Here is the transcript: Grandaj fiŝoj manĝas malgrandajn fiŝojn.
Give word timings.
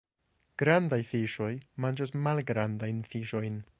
Grandaj 0.61 0.99
fiŝoj 1.11 1.51
manĝas 1.85 2.15
malgrandajn 2.29 3.05
fiŝojn. 3.13 3.63